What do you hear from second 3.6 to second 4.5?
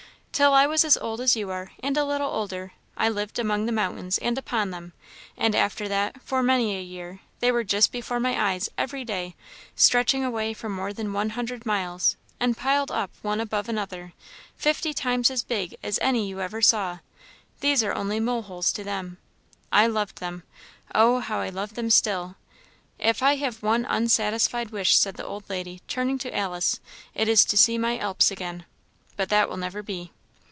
the mountains and